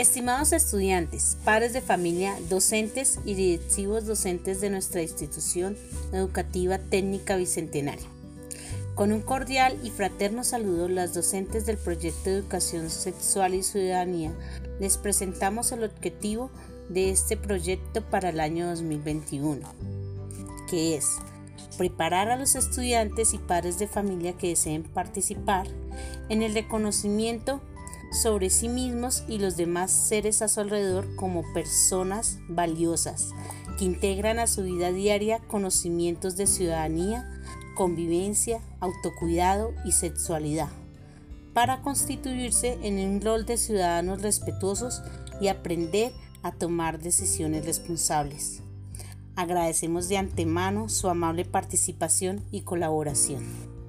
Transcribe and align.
Estimados 0.00 0.54
estudiantes, 0.54 1.36
padres 1.44 1.74
de 1.74 1.82
familia, 1.82 2.34
docentes 2.48 3.18
y 3.26 3.34
directivos 3.34 4.06
docentes 4.06 4.62
de 4.62 4.70
nuestra 4.70 5.02
institución 5.02 5.76
educativa 6.10 6.78
técnica 6.78 7.36
bicentenaria. 7.36 8.06
Con 8.94 9.12
un 9.12 9.20
cordial 9.20 9.78
y 9.84 9.90
fraterno 9.90 10.42
saludo, 10.42 10.88
las 10.88 11.12
docentes 11.12 11.66
del 11.66 11.76
proyecto 11.76 12.30
de 12.30 12.36
educación 12.36 12.88
sexual 12.88 13.52
y 13.52 13.62
ciudadanía 13.62 14.32
les 14.80 14.96
presentamos 14.96 15.70
el 15.70 15.84
objetivo 15.84 16.50
de 16.88 17.10
este 17.10 17.36
proyecto 17.36 18.00
para 18.00 18.30
el 18.30 18.40
año 18.40 18.68
2021, 18.70 19.68
que 20.70 20.96
es 20.96 21.18
preparar 21.76 22.30
a 22.30 22.38
los 22.38 22.54
estudiantes 22.54 23.34
y 23.34 23.38
padres 23.38 23.78
de 23.78 23.86
familia 23.86 24.32
que 24.32 24.48
deseen 24.48 24.82
participar 24.82 25.66
en 26.30 26.40
el 26.40 26.54
reconocimiento 26.54 27.60
sobre 28.10 28.50
sí 28.50 28.68
mismos 28.68 29.24
y 29.28 29.38
los 29.38 29.56
demás 29.56 29.90
seres 29.90 30.42
a 30.42 30.48
su 30.48 30.60
alrededor 30.60 31.14
como 31.16 31.42
personas 31.52 32.38
valiosas 32.48 33.30
que 33.78 33.84
integran 33.84 34.38
a 34.38 34.46
su 34.46 34.62
vida 34.62 34.92
diaria 34.92 35.38
conocimientos 35.48 36.36
de 36.36 36.46
ciudadanía, 36.46 37.30
convivencia, 37.74 38.60
autocuidado 38.80 39.72
y 39.84 39.92
sexualidad, 39.92 40.68
para 41.54 41.82
constituirse 41.82 42.78
en 42.82 42.98
un 42.98 43.20
rol 43.20 43.46
de 43.46 43.56
ciudadanos 43.56 44.22
respetuosos 44.22 45.02
y 45.40 45.48
aprender 45.48 46.12
a 46.42 46.52
tomar 46.52 46.98
decisiones 46.98 47.64
responsables. 47.64 48.60
Agradecemos 49.36 50.08
de 50.08 50.18
antemano 50.18 50.88
su 50.88 51.08
amable 51.08 51.44
participación 51.44 52.44
y 52.50 52.62
colaboración. 52.62 53.79